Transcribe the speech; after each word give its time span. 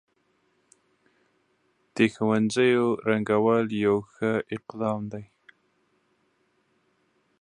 د 1.93 1.97
ښوونځيو 2.13 2.85
رنګول 3.09 3.65
يو 3.85 3.95
ښه 4.13 4.31
اقدام 4.55 5.01
دی. 5.11 5.25